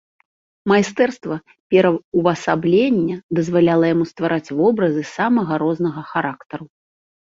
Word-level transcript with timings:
Майстэрства 0.69 1.37
пераўвасаблення 1.75 3.21
дазваляла 3.43 3.85
яму 3.95 4.11
ствараць 4.17 4.53
вобразы 4.59 5.01
самага 5.15 5.53
рознага 5.69 6.01
характару. 6.13 6.65